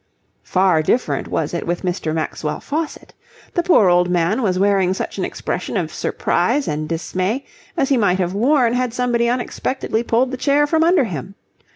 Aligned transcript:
Far 0.41 0.81
different 0.81 1.27
was 1.27 1.53
it 1.53 1.67
with 1.67 1.83
Mr. 1.83 2.11
Maxwell 2.11 2.59
Faucitt. 2.59 3.13
The 3.53 3.61
poor 3.61 3.87
old 3.87 4.09
man 4.09 4.41
was 4.41 4.57
wearing 4.57 4.95
such 4.95 5.19
an 5.19 5.25
expression 5.25 5.77
of 5.77 5.93
surprise 5.93 6.67
and 6.67 6.89
dismay 6.89 7.45
as 7.77 7.89
he 7.89 7.97
might 7.97 8.17
have 8.17 8.33
worn 8.33 8.73
had 8.73 8.95
somebody 8.95 9.29
unexpectedly 9.29 10.01
pulled 10.01 10.31
the 10.31 10.37
chair 10.37 10.65
from 10.65 10.83
under 10.83 11.03
him. 11.03 11.35